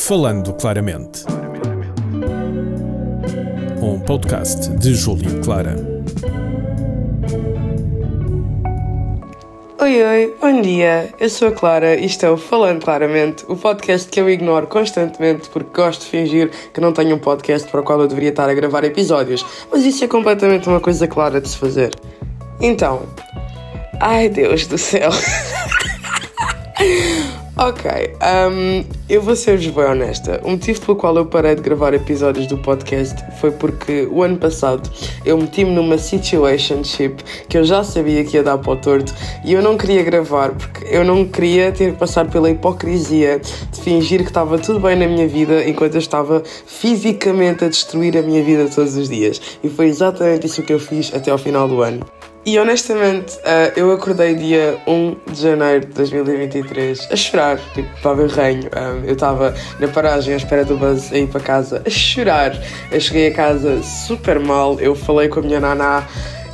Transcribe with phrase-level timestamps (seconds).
[0.00, 1.24] Falando Claramente.
[3.82, 5.76] Um podcast de Júlio Clara.
[9.78, 11.12] Oi, oi, bom dia.
[11.20, 15.50] Eu sou a Clara e isto é Falando Claramente, o podcast que eu ignoro constantemente
[15.50, 18.48] porque gosto de fingir que não tenho um podcast para o qual eu deveria estar
[18.48, 21.90] a gravar episódios, mas isso é completamente uma coisa clara de se fazer.
[22.58, 23.02] Então,
[24.00, 25.10] ai Deus do céu.
[27.62, 27.90] Ok,
[28.50, 30.40] um, eu vou ser-vos bem honesta.
[30.42, 34.38] O motivo pelo qual eu parei de gravar episódios do podcast foi porque o ano
[34.38, 34.90] passado
[35.26, 39.52] eu meti-me numa situationship que eu já sabia que ia dar para o torto e
[39.52, 44.22] eu não queria gravar porque eu não queria ter que passar pela hipocrisia de fingir
[44.22, 48.42] que estava tudo bem na minha vida enquanto eu estava fisicamente a destruir a minha
[48.42, 49.38] vida todos os dias.
[49.62, 52.06] E foi exatamente isso que eu fiz até ao final do ano.
[52.44, 58.14] E honestamente, uh, eu acordei dia 1 de janeiro de 2023 a chorar, tipo, para
[58.14, 58.62] ver reino.
[58.74, 62.56] Um, eu estava na paragem à espera do bus a ir para casa a chorar.
[62.90, 66.08] Eu cheguei a casa super mal, eu falei com a minha naná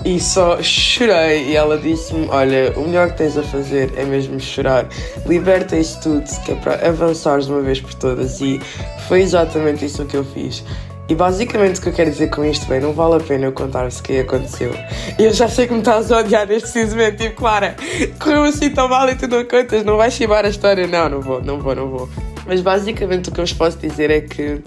[0.05, 1.51] e só chorei.
[1.51, 4.89] E ela disse-me: Olha, o melhor que tens a fazer é mesmo chorar.
[5.25, 8.41] Liberta isso tudo, que é para avançares de uma vez por todas.
[8.41, 8.61] E
[9.07, 10.65] foi exatamente isso que eu fiz.
[11.09, 13.53] E basicamente o que eu quero dizer com isto, bem, não vale a pena eu
[13.53, 14.73] contar-se o que aconteceu.
[15.17, 17.77] Eu já sei que me estás a odiar neste preciso momento, tipo, Clara,
[18.19, 20.87] correu assim tão mal e tu não contas, não vais chibar a história.
[20.87, 22.09] Não, não vou, não vou, não vou.
[22.45, 24.61] Mas basicamente o que eu vos posso dizer é que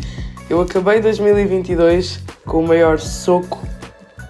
[0.50, 3.62] eu acabei 2022 com o maior soco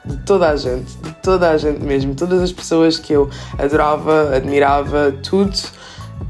[0.04, 4.36] de toda a gente, de toda a gente mesmo, todas as pessoas que eu adorava,
[4.36, 5.56] admirava, tudo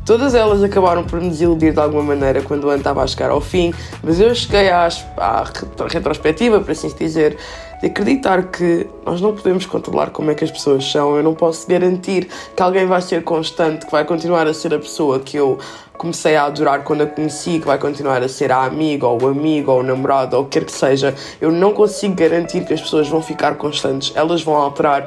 [0.10, 3.30] Todas elas acabaram por me desiludir de alguma maneira quando o ano estava a chegar
[3.30, 3.72] ao fim,
[4.02, 5.44] mas eu cheguei à, à
[5.88, 7.38] retrospectiva, para assim dizer,
[7.80, 11.16] de acreditar que nós não podemos controlar como é que as pessoas são.
[11.16, 14.80] Eu não posso garantir que alguém vai ser constante, que vai continuar a ser a
[14.80, 15.60] pessoa que eu
[15.96, 19.28] comecei a adorar quando a conheci, que vai continuar a ser a amiga, ou o
[19.28, 21.14] amigo, ou o namorado, ou o que quer que seja.
[21.40, 25.06] Eu não consigo garantir que as pessoas vão ficar constantes, elas vão alterar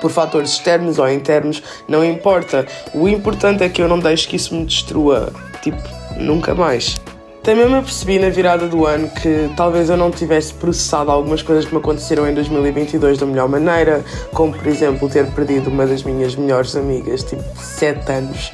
[0.00, 2.66] por fatores externos ou internos, não importa.
[2.94, 5.78] O importante é que eu não deixe que isso me destrua, tipo,
[6.16, 6.96] nunca mais.
[7.42, 11.64] Também me apercebi na virada do ano que talvez eu não tivesse processado algumas coisas
[11.64, 16.02] que me aconteceram em 2022 da melhor maneira, como por exemplo ter perdido uma das
[16.02, 18.52] minhas melhores amigas, tipo 7 anos.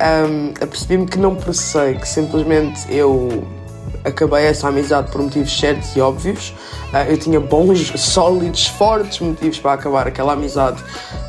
[0.00, 3.44] Um, apercebi-me que não processei, que simplesmente eu
[4.04, 6.54] acabei essa amizade por motivos certos e óbvios.
[6.92, 10.82] Uh, eu tinha bons, sólidos, fortes motivos para acabar aquela amizade,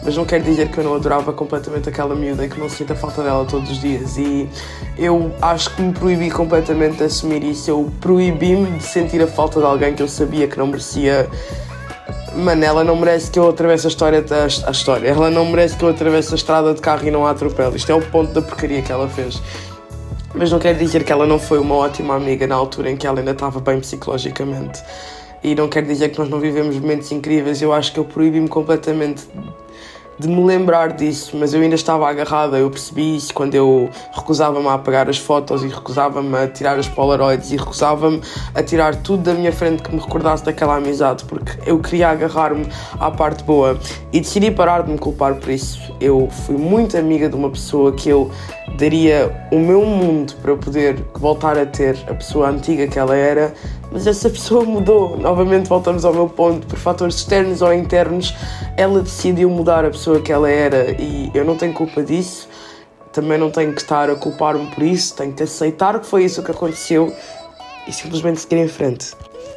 [0.03, 2.95] mas não quer dizer que eu não adorava completamente aquela miúda e que não sinta
[2.95, 4.17] falta dela todos os dias.
[4.17, 4.49] E
[4.97, 7.69] eu acho que me proibi completamente de assumir isso.
[7.69, 11.29] Eu proibi-me de sentir a falta de alguém que eu sabia que não merecia.
[12.35, 15.07] Mano, ela não merece que eu atravesse a história, a, a história.
[15.07, 17.77] Ela não merece que eu atravesse a estrada de carro e não a atropele.
[17.77, 19.41] Isto é o ponto da porcaria que ela fez.
[20.37, 23.07] Mas não quer dizer que ela não foi uma ótima amiga na altura em que
[23.07, 24.83] ela ainda estava bem psicologicamente.
[25.41, 27.61] E não quer dizer que nós não vivemos momentos incríveis.
[27.61, 29.25] Eu acho que eu proibi-me completamente
[30.17, 34.65] de me lembrar disso, mas eu ainda estava agarrada, eu percebi isso quando eu recusava-me
[34.67, 38.21] a apagar as fotos e recusava-me a tirar as polaroids e recusava-me
[38.53, 42.65] a tirar tudo da minha frente que me recordasse daquela amizade, porque eu queria agarrar-me
[42.97, 43.77] à parte boa
[44.13, 45.93] e decidi parar de me culpar por isso.
[45.99, 48.31] Eu fui muito amiga de uma pessoa que eu
[48.77, 53.53] daria o meu mundo para poder voltar a ter a pessoa antiga que ela era,
[53.91, 55.17] mas essa pessoa mudou.
[55.17, 58.35] Novamente voltamos ao meu ponto, por fatores externos ou internos,
[58.75, 62.49] ela decidiu mudar a pessoa que ela era e eu não tenho culpa disso.
[63.13, 66.43] Também não tenho que estar a culpar-me por isso, tenho que aceitar que foi isso
[66.43, 67.13] que aconteceu
[67.87, 69.13] e simplesmente seguir em frente.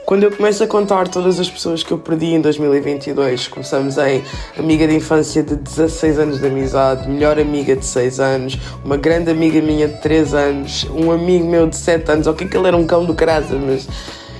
[0.08, 4.22] Quando eu começo a contar todas as pessoas que eu perdi em 2022, começamos em
[4.58, 9.30] amiga de infância de 16 anos de amizade, melhor amiga de 6 anos, uma grande
[9.30, 12.76] amiga minha de 3 anos, um amigo meu de 7 anos, ok que ele era
[12.78, 13.86] um cão do carasa, mas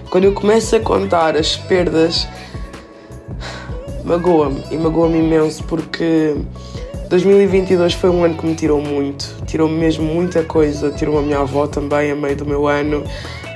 [0.08, 2.26] quando eu começo a contar as perdas,
[4.06, 6.34] magoa-me e magoa-me imenso porque
[7.10, 11.40] 2022 foi um ano que me tirou muito, tirou-me mesmo muita coisa, tirou a minha
[11.40, 13.04] avó também a meio do meu ano,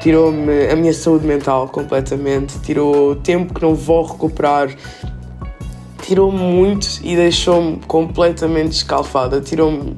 [0.03, 4.69] tirou-me a minha saúde mental completamente, tirou tempo que não vou recuperar,
[6.03, 9.97] tirou-me muito e deixou-me completamente escalfada, tirou-me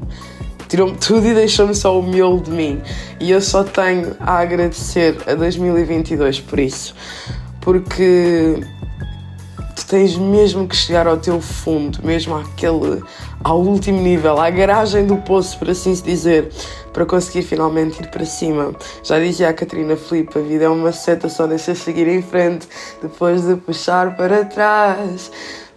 [0.69, 2.83] tirou-me tudo e deixou-me só humilde de mim.
[3.21, 6.95] E eu só tenho a agradecer a 2022 por isso,
[7.61, 8.61] porque
[9.75, 13.03] tu tens mesmo que chegar ao teu fundo, mesmo àquele,
[13.43, 16.51] ao último nível, à garagem do poço, por assim se dizer,
[16.95, 18.73] para conseguir finalmente ir para cima.
[19.03, 22.67] Já dizia a Catarina Filipe, a vida é uma seta, só deixa seguir em frente,
[23.03, 25.31] depois de puxar para trás.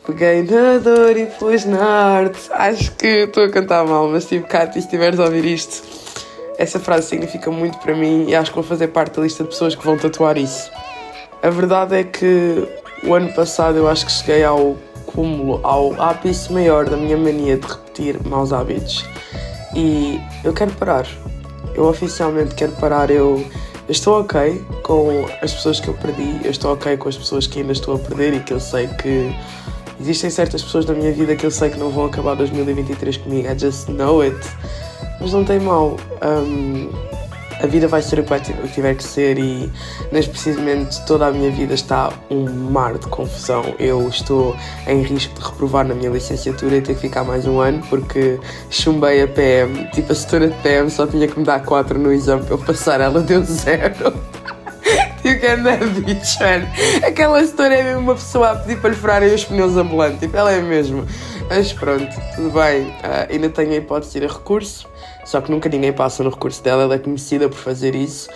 [0.05, 2.39] Peguei na dor e pus na arte.
[2.51, 5.83] Acho que estou a cantar mal, mas tipo, Cátia, se estiveres a ouvir isto,
[6.57, 9.49] essa frase significa muito para mim e acho que vou fazer parte da lista de
[9.49, 10.71] pessoas que vão tatuar isso.
[11.41, 12.67] A verdade é que
[13.03, 14.77] o ano passado eu acho que cheguei ao
[15.07, 19.03] cúmulo, ao ápice maior da minha mania de repetir maus hábitos.
[19.77, 21.05] E eu quero parar.
[21.75, 23.11] Eu oficialmente quero parar.
[23.11, 23.45] Eu,
[23.87, 27.45] eu estou ok com as pessoas que eu perdi, eu estou ok com as pessoas
[27.45, 29.31] que ainda estou a perder e que eu sei que
[29.99, 33.47] existem certas pessoas na minha vida que eu sei que não vão acabar 2023 comigo.
[33.47, 34.35] I just know it.
[35.21, 35.95] Mas não tem mal.
[36.23, 36.89] Um,
[37.61, 39.71] a vida vai ser o que tiver que ser e
[40.11, 43.75] neste precisamente toda a minha vida está um mar de confusão.
[43.79, 44.55] Eu estou
[44.87, 48.39] em risco de reprovar na minha licenciatura e ter que ficar mais um ano porque
[48.69, 49.89] chumbei a PM.
[49.91, 52.59] Tipo, a setora de PM só tinha que me dar 4 no exame para eu
[52.59, 54.13] passar, ela deu zero.
[55.23, 56.65] You can that bitch, man.
[57.05, 60.19] Aquela história é mesmo uma pessoa a pedir para lhe furarem os pneus ambulantes.
[60.21, 61.05] Tipo, ela é mesmo.
[61.49, 62.87] Mas pronto, tudo bem.
[62.87, 64.87] Uh, ainda tenho a hipótese de ir a recurso.
[65.27, 68.29] Só que nunca ninguém passa no recurso dela, ela é conhecida por fazer isso.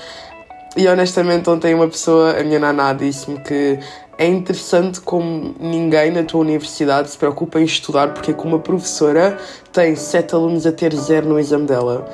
[0.75, 3.79] E honestamente, ontem uma pessoa, a minha naná, disse-me que
[4.17, 8.59] é interessante como ninguém na tua universidade se preocupa em estudar, porque é que uma
[8.59, 9.37] professora
[9.71, 12.05] tem sete alunos a ter zero no exame dela.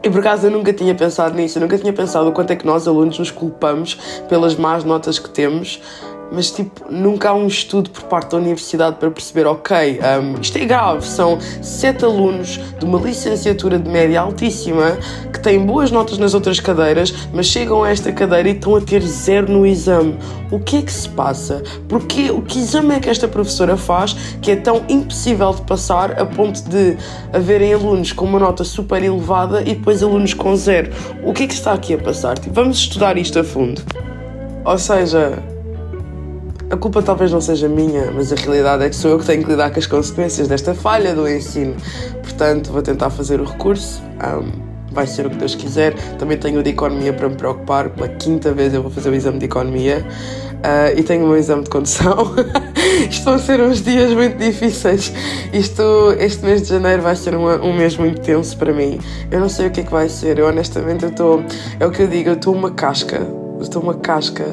[0.00, 2.56] E por acaso eu nunca tinha pensado nisso, eu nunca tinha pensado o quanto é
[2.56, 3.98] que nós, alunos, nos culpamos
[4.28, 5.80] pelas más notas que temos
[6.30, 10.58] mas tipo, nunca há um estudo por parte da universidade para perceber, ok, um, isto
[10.58, 14.98] é grave, são sete alunos de uma licenciatura de média altíssima
[15.32, 18.80] que têm boas notas nas outras cadeiras, mas chegam a esta cadeira e estão a
[18.80, 20.18] ter zero no exame.
[20.50, 21.62] O que é que se passa?
[21.88, 26.18] Porque o que exame é que esta professora faz que é tão impossível de passar
[26.20, 26.96] a ponto de
[27.32, 30.90] haverem alunos com uma nota super elevada e depois alunos com zero?
[31.22, 32.38] O que é que está aqui a passar?
[32.38, 33.82] Tipo, vamos estudar isto a fundo.
[34.64, 35.42] Ou seja,
[36.70, 39.42] a culpa talvez não seja minha, mas a realidade é que sou eu que tenho
[39.42, 41.74] que lidar com as consequências desta falha do ensino.
[42.22, 44.02] Portanto, vou tentar fazer o recurso.
[44.16, 45.94] Um, vai ser o que Deus quiser.
[46.18, 47.88] Também tenho o de economia para me preocupar.
[47.90, 50.04] Pela quinta vez eu vou fazer o exame de economia.
[50.58, 52.34] Uh, e tenho o meu exame de condução.
[53.08, 55.10] Estão a ser uns dias muito difíceis.
[55.54, 58.98] Isto, este mês de janeiro vai ser um mês muito tenso para mim.
[59.30, 60.38] Eu não sei o que é que vai ser.
[60.38, 61.42] Eu honestamente estou.
[61.80, 63.26] É o que eu digo, eu estou uma casca.
[63.58, 64.44] estou uma casca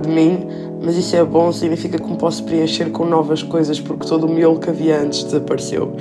[0.00, 4.06] de mim mas isso é bom, significa que me posso preencher com novas coisas, porque
[4.06, 5.92] todo o miolo que havia antes desapareceu.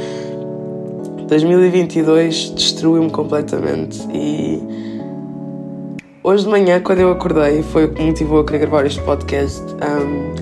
[1.27, 4.61] 2022 destruiu-me completamente e
[6.23, 9.01] hoje de manhã, quando eu acordei, foi o que me motivou a querer gravar este
[9.01, 9.61] podcast.
[9.61, 10.35] Um,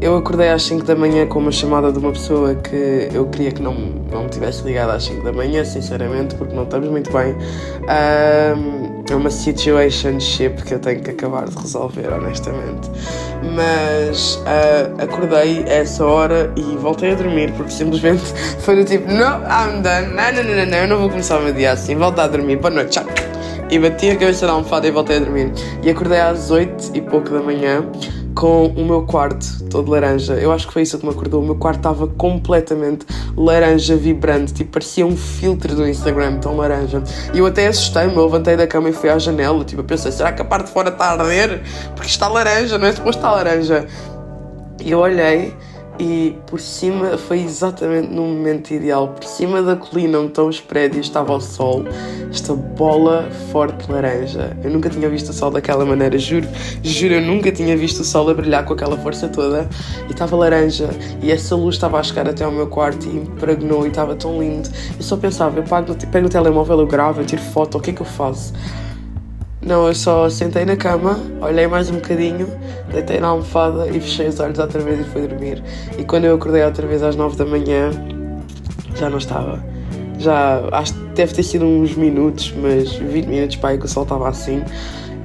[0.00, 3.50] eu acordei às 5 da manhã com uma chamada de uma pessoa que eu queria
[3.50, 7.12] que não, não me tivesse ligado às 5 da manhã, sinceramente, porque não estamos muito
[7.12, 7.34] bem.
[7.34, 12.90] Um, é uma situationship que eu tenho que acabar de resolver, honestamente.
[13.54, 18.22] Mas uh, acordei a essa hora e voltei a dormir, porque simplesmente
[18.60, 21.42] foi do tipo: No, I'm done, não, não, não, não, eu não vou começar o
[21.42, 23.04] meu dia assim, volta a dormir, boa noite, tchau.
[23.70, 25.52] E bati a cabeça da almofada e voltei a dormir.
[25.82, 27.84] E acordei às 8 e pouco da manhã
[28.38, 30.34] com o meu quarto todo laranja.
[30.34, 31.42] Eu acho que foi isso que me acordou.
[31.42, 33.04] O meu quarto estava completamente
[33.36, 37.02] laranja, vibrante, tipo parecia um filtro do Instagram, tão laranja.
[37.34, 39.64] E eu até assustei-me, eu levantei da cama e fui à janela.
[39.64, 41.62] Tipo, eu pensei, será que a parte de fora está a arder?
[41.96, 43.88] Porque está laranja, não é suposto estar laranja.
[44.80, 45.52] E eu olhei
[45.98, 49.08] e por cima foi exatamente no momento ideal.
[49.08, 51.84] Por cima da colina onde estão os prédios estava o sol,
[52.30, 54.56] esta bola forte laranja.
[54.62, 56.46] Eu nunca tinha visto o sol daquela maneira, juro,
[56.82, 59.68] juro, eu nunca tinha visto o sol a brilhar com aquela força toda.
[60.08, 60.90] E estava laranja
[61.22, 64.40] e essa luz estava a chegar até ao meu quarto e impregnou e estava tão
[64.40, 64.68] lindo.
[64.96, 67.90] Eu só pensava, eu pego, pego o telemóvel, eu gravo, eu tiro foto, o que
[67.90, 68.52] é que eu faço?
[69.60, 72.46] Não, eu só sentei na cama, olhei mais um bocadinho,
[72.92, 75.62] deitei na almofada e fechei os olhos outra vez e fui dormir.
[75.98, 77.90] E quando eu acordei outra vez às 9 da manhã,
[78.94, 79.62] já não estava.
[80.18, 83.88] Já, acho que deve ter sido uns minutos, mas 20 minutos para aí que o
[83.88, 84.62] sol estava assim.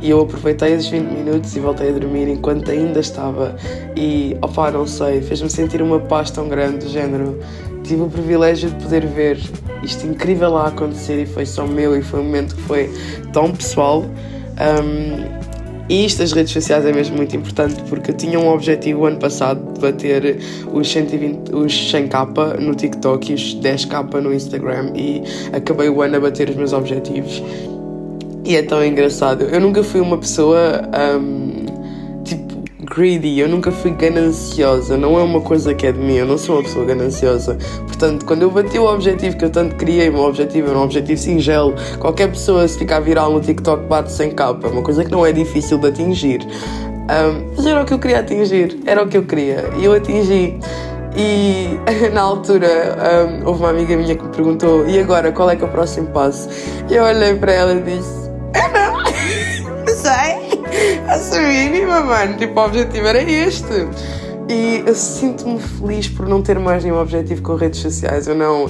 [0.02, 3.56] E eu aproveitei esses 20 minutos e voltei a dormir enquanto ainda estava.
[3.96, 7.40] E, opá, não sei, fez-me sentir uma paz tão grande, do género.
[7.84, 9.38] Tive o privilégio de poder ver
[9.84, 12.90] isto incrível lá acontecer e foi só meu e foi um momento que foi
[13.32, 14.04] tão pessoal.
[14.04, 15.44] Um,
[15.90, 19.20] e isto das redes sociais é mesmo muito importante porque eu tinha um objetivo ano
[19.20, 20.40] passado de bater
[20.72, 25.22] os 120, os 100k no TikTok e os 10k no Instagram e
[25.52, 27.44] acabei o ano a bater os meus objetivos.
[28.46, 29.44] E é tão engraçado.
[29.44, 30.82] Eu nunca fui uma pessoa.
[31.20, 31.52] Um,
[32.94, 36.38] greedy, eu nunca fui gananciosa, não é uma coisa que é de mim, eu não
[36.38, 37.58] sou uma pessoa gananciosa.
[37.88, 40.84] Portanto, quando eu bati o objetivo que eu tanto queria, o meu objetivo era um
[40.84, 45.04] objetivo singelo, qualquer pessoa se ficar viral no TikTok bate sem capa, é uma coisa
[45.04, 46.42] que não é difícil de atingir.
[46.44, 49.94] Um, mas era o que eu queria atingir, era o que eu queria e eu
[49.94, 50.60] atingi.
[51.16, 51.80] E
[52.14, 52.68] na altura
[53.44, 55.70] um, houve uma amiga minha que me perguntou: e agora qual é que é o
[55.70, 56.48] próximo passo?
[56.90, 58.24] E eu olhei para ela e disse:
[58.54, 58.83] não, não
[60.84, 62.38] sei, assumi-me, mano.
[62.38, 63.88] Tipo, o objetivo era este.
[64.50, 68.28] E eu sinto-me feliz por não ter mais nenhum objetivo com redes sociais.
[68.28, 68.70] Eu não,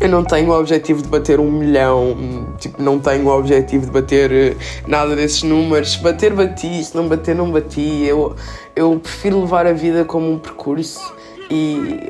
[0.00, 3.92] eu não tenho o objetivo de bater um milhão, tipo, não tenho o objetivo de
[3.92, 5.96] bater eh, nada desses números.
[5.96, 8.04] Bater, bati, se não bater, não bati.
[8.04, 8.34] Eu,
[8.74, 11.14] eu prefiro levar a vida como um percurso
[11.48, 12.08] e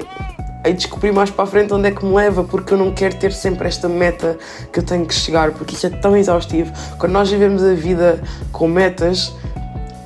[0.64, 3.16] aí descobrir mais para a frente onde é que me leva, porque eu não quero
[3.16, 4.38] ter sempre esta meta
[4.72, 6.72] que eu tenho que chegar, porque isso é tão exaustivo.
[6.98, 9.34] Quando nós vivemos a vida com metas,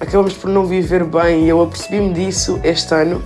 [0.00, 3.22] acabamos por não viver bem e eu apercebi-me disso este ano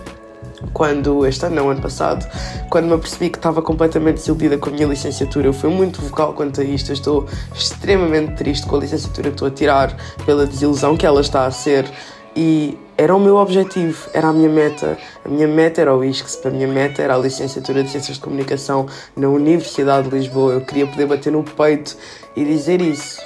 [0.73, 2.27] quando, este ano não, ano passado,
[2.69, 5.47] quando me apercebi que estava completamente desiludida com a minha licenciatura.
[5.47, 9.35] Eu fui muito vocal quanto a isto, eu estou extremamente triste com a licenciatura que
[9.35, 9.97] estou a tirar,
[10.27, 11.91] pela desilusão que ela está a ser
[12.35, 14.99] e era o meu objetivo, era a minha meta.
[15.25, 18.23] A minha meta era o ISCS, a minha meta era a licenciatura de Ciências de
[18.23, 20.53] Comunicação na Universidade de Lisboa.
[20.53, 21.97] Eu queria poder bater no peito
[22.37, 23.21] e dizer isso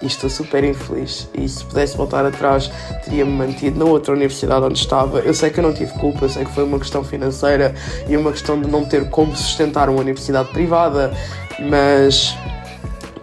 [0.00, 1.28] e estou super infeliz.
[1.34, 2.70] E se pudesse voltar atrás,
[3.04, 5.20] teria-me mantido na outra universidade onde estava.
[5.20, 7.74] Eu sei que eu não tive culpa, eu sei que foi uma questão financeira
[8.08, 11.12] e uma questão de não ter como sustentar uma universidade privada,
[11.68, 12.34] mas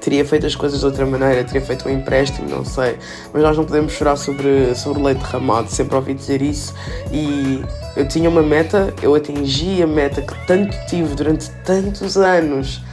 [0.06, 2.96] teria feito as coisas de outra maneira, teria feito um empréstimo, não sei.
[3.34, 6.76] Mas nós não podemos chorar sobre, sobre leite derramado, sempre ouvi dizer isso.
[7.12, 7.66] E
[7.98, 12.84] eu tinha uma meta, eu atingi a meta que tanto tive durante tantos anos.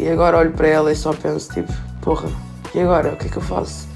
[0.00, 2.30] E agora olho para ela e só penso, tipo, porra,
[2.74, 3.12] e agora?
[3.12, 3.86] O que é que eu faço?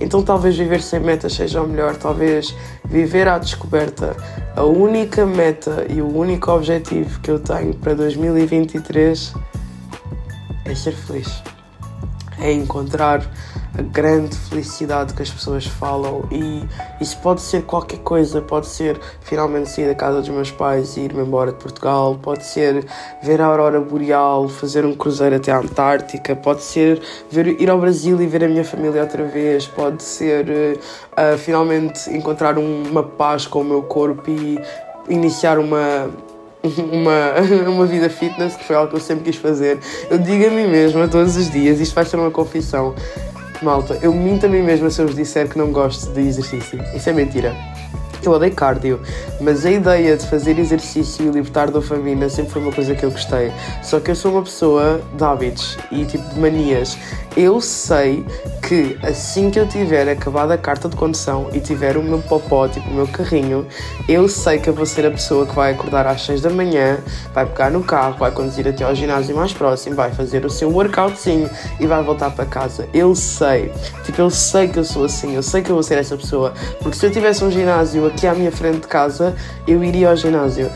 [0.00, 4.16] Então talvez viver sem metas seja o melhor, talvez viver à descoberta.
[4.56, 9.34] A única meta e o único objetivo que eu tenho para 2023
[10.64, 11.42] é ser feliz.
[12.38, 13.22] É encontrar
[13.78, 16.62] a grande felicidade que as pessoas falam e
[17.00, 21.00] isso pode ser qualquer coisa, pode ser finalmente sair da casa dos meus pais e
[21.00, 22.84] ir-me embora de Portugal, pode ser
[23.22, 27.00] ver a aurora boreal, fazer um cruzeiro até a Antártica, pode ser
[27.30, 32.10] ver, ir ao Brasil e ver a minha família outra vez, pode ser uh, finalmente
[32.10, 34.58] encontrar uma paz com o meu corpo e
[35.08, 36.10] iniciar uma
[36.62, 37.34] uma,
[37.68, 39.78] uma vida fitness, que foi algo que eu sempre quis fazer.
[40.10, 42.94] Eu digo a mim mesma todos os dias, isto vai ser uma confissão.
[43.62, 46.80] Malta, eu minto a mim mesma se eu vos disser que não gosto de exercício.
[46.94, 47.54] Isso é mentira.
[48.24, 49.00] Eu odeio cardio,
[49.40, 53.10] mas a ideia de fazer exercício e libertar dopamina sempre foi uma coisa que eu
[53.10, 53.52] gostei.
[53.82, 56.96] Só que eu sou uma pessoa de hábitos e tipo de manias.
[57.36, 58.26] Eu sei
[58.68, 62.68] que assim que eu tiver acabado a carta de condução e tiver o meu popó,
[62.68, 63.66] tipo o meu carrinho,
[64.06, 66.98] eu sei que eu vou ser a pessoa que vai acordar às 6 da manhã,
[67.32, 70.70] vai pegar no carro, vai conduzir até ao ginásio mais próximo, vai fazer o seu
[70.70, 71.48] workoutzinho
[71.80, 72.86] e vai voltar para casa.
[72.92, 73.72] Eu sei,
[74.04, 76.52] tipo, eu sei que eu sou assim, eu sei que eu vou ser essa pessoa,
[76.80, 79.34] porque se eu tivesse um ginásio aqui à minha frente de casa,
[79.66, 80.70] eu iria ao ginásio.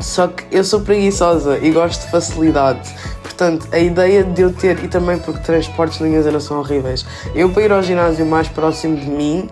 [0.00, 2.92] Só que eu sou preguiçosa e gosto de facilidade.
[3.22, 7.06] Portanto, a ideia de eu ter, e também porque transportes na minha zona são horríveis,
[7.34, 9.48] eu para ir ao ginásio mais próximo de mim,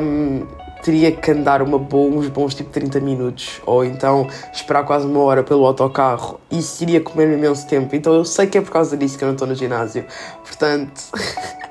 [0.00, 0.46] um,
[0.82, 5.20] teria que andar uma boa, uns bons tipo 30 minutos, ou então esperar quase uma
[5.20, 6.40] hora pelo autocarro.
[6.50, 7.94] Isso iria comer imenso tempo.
[7.94, 10.04] Então eu sei que é por causa disso que eu não estou no ginásio.
[10.44, 11.02] Portanto.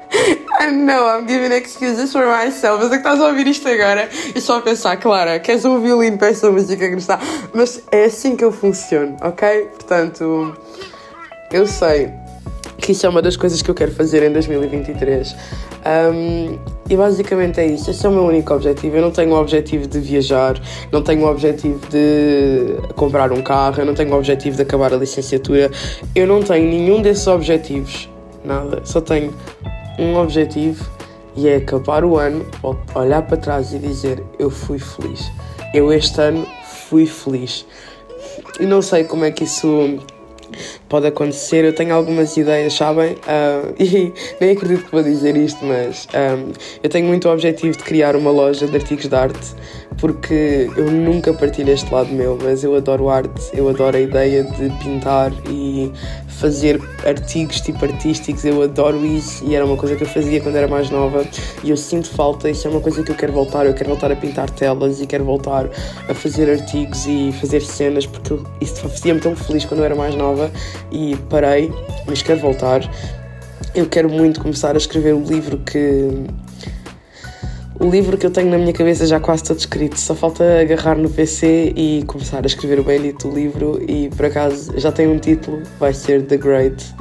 [0.59, 2.83] I know, I'm giving excuses for myself.
[2.83, 5.81] Mas é que estás a ouvir isto agora e só a pensar, Clara, queres um
[5.81, 7.19] violino para esta música que está.
[7.53, 9.69] Mas é assim que eu funciono, ok?
[9.77, 10.55] Portanto,
[11.51, 12.11] eu sei
[12.77, 15.35] que isso é uma das coisas que eu quero fazer em 2023.
[15.85, 17.89] Um, e basicamente é isso.
[17.89, 18.97] Esse é o meu único objetivo.
[18.97, 20.59] Eu não tenho o objetivo de viajar,
[20.91, 24.93] não tenho o objetivo de comprar um carro, eu não tenho o objetivo de acabar
[24.93, 25.71] a licenciatura.
[26.13, 28.09] Eu não tenho nenhum desses objetivos.
[28.43, 28.81] Nada.
[28.83, 29.33] Só tenho
[29.99, 30.89] um objetivo
[31.35, 32.45] e é acabar o ano,
[32.95, 35.31] olhar para trás e dizer: Eu fui feliz.
[35.73, 37.65] Eu este ano fui feliz.
[38.59, 39.99] E não sei como é que isso
[40.87, 41.65] pode acontecer.
[41.65, 43.13] Eu tenho algumas ideias, sabem?
[43.13, 46.51] Uh, e nem acredito que vou dizer isto, mas um,
[46.83, 49.55] eu tenho muito o objetivo de criar uma loja de artigos de arte
[49.97, 54.43] porque eu nunca partilho este lado meu, mas eu adoro arte, eu adoro a ideia
[54.43, 55.91] de pintar e
[56.27, 60.55] fazer artigos tipo artísticos, eu adoro isso e era uma coisa que eu fazia quando
[60.55, 61.25] era mais nova
[61.63, 64.11] e eu sinto falta, isso é uma coisa que eu quero voltar, eu quero voltar
[64.11, 65.69] a pintar telas e quero voltar
[66.09, 70.15] a fazer artigos e fazer cenas porque isso fazia-me tão feliz quando eu era mais
[70.15, 70.51] nova
[70.91, 71.71] e parei,
[72.05, 72.81] mas quero voltar.
[73.73, 76.09] Eu quero muito começar a escrever o livro que
[77.79, 80.95] o livro que eu tenho na minha cabeça já quase todo escrito, só falta agarrar
[80.95, 85.17] no PC e começar a escrever o bendito livro e por acaso já tem um
[85.17, 86.95] título, vai ser The Great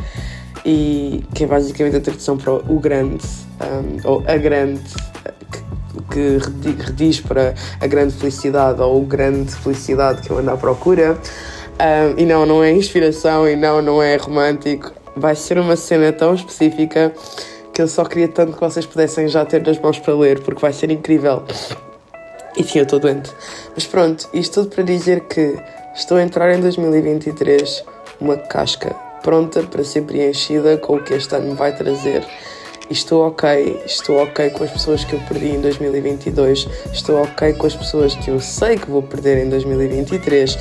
[0.65, 3.25] e que é basicamente a tradução para o grande
[3.61, 4.81] um, ou a grande
[6.11, 6.39] que
[6.83, 11.19] rediz para a grande felicidade ou grande felicidade que eu ando à procura.
[11.73, 14.93] Um, e não, não é inspiração e não, não é romântico.
[15.17, 17.13] Vai ser uma cena tão específica
[17.73, 20.61] que eu só queria tanto que vocês pudessem já ter nas mãos para ler, porque
[20.61, 21.43] vai ser incrível.
[22.57, 23.33] E sim, eu estou doente.
[23.75, 25.59] Mas pronto, isto tudo para dizer que
[25.95, 27.85] estou a entrar em 2023
[28.21, 32.27] uma casca pronta para ser preenchida com o que este ano vai trazer.
[32.93, 37.67] Estou ok, estou ok com as pessoas que eu perdi em 2022, estou ok com
[37.67, 40.59] as pessoas que eu sei que vou perder em 2023,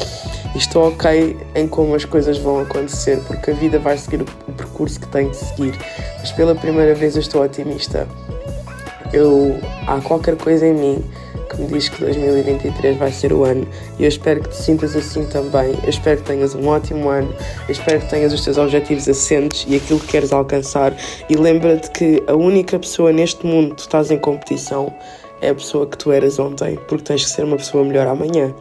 [0.55, 4.53] e estou ok em como as coisas vão acontecer, porque a vida vai seguir o
[4.53, 5.77] percurso que tem de seguir.
[6.19, 8.07] Mas pela primeira vez eu estou otimista.
[9.11, 11.03] Eu, há qualquer coisa em mim
[11.61, 13.67] me diz que 2023 vai ser o ano
[13.99, 15.77] e eu espero que te sintas assim também.
[15.83, 17.33] Eu espero que tenhas um ótimo ano,
[17.67, 20.95] eu espero que tenhas os teus objetivos assentes e aquilo que queres alcançar.
[21.29, 24.93] E lembra-te que a única pessoa neste mundo que tu estás em competição
[25.41, 28.53] é a pessoa que tu eras ontem, porque tens que ser uma pessoa melhor amanhã,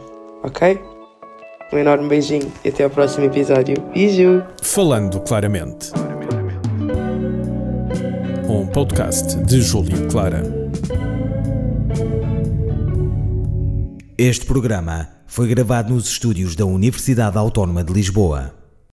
[0.43, 0.79] ok?
[1.71, 3.75] Um enorme beijinho e até ao próximo episódio.
[3.93, 4.43] Beijo!
[4.61, 5.91] Falando claramente.
[8.49, 10.60] Um podcast de Júlio Clara.
[14.23, 18.60] Este programa foi gravado nos estúdios da Universidade Autónoma de Lisboa.